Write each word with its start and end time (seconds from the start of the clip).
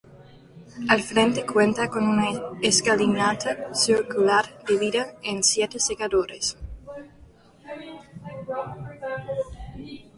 Al 0.89 1.03
frente 1.03 1.45
cuenta 1.45 1.87
con 1.87 2.07
una 2.07 2.25
escalinata 2.63 3.71
circular 3.75 4.45
dividida 4.67 5.13
en 5.21 5.43
siete 5.43 5.77
sectores. 5.79 6.57